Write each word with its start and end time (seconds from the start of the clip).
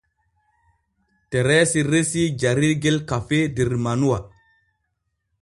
Tereesi 1.35 1.83
resii 1.89 2.25
jarirgel 2.45 2.99
kafee 3.13 3.43
der 3.61 3.75
manuwa. 3.85 4.19